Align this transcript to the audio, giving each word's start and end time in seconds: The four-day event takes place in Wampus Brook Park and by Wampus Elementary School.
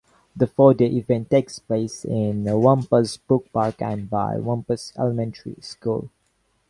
The 0.35 0.47
four-day 0.47 0.87
event 0.87 1.29
takes 1.29 1.59
place 1.59 2.03
in 2.05 2.45
Wampus 2.45 3.17
Brook 3.17 3.53
Park 3.53 3.83
and 3.83 4.09
by 4.09 4.37
Wampus 4.39 4.93
Elementary 4.97 5.57
School. 5.61 6.09